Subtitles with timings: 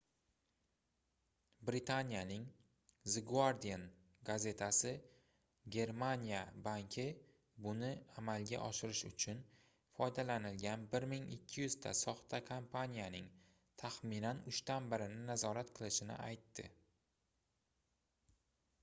[1.69, 2.45] britaniyaning
[3.11, 3.83] the guardian
[4.29, 4.93] gazetasi
[5.75, 7.05] germaniya banki
[7.67, 7.91] buni
[8.21, 9.43] amalga oshirish uchun
[9.97, 13.27] foydalanilgan 1200 ta soxta kompaniyaning
[13.83, 16.71] taxminan uchdan birini nazorat qilishini aytadi